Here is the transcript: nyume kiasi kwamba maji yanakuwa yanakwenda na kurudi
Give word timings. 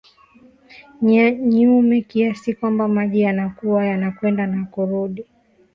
nyume 1.55 2.01
kiasi 2.01 2.53
kwamba 2.53 2.87
maji 2.87 3.21
yanakuwa 3.21 3.85
yanakwenda 3.85 4.47
na 4.47 4.65
kurudi 4.65 5.25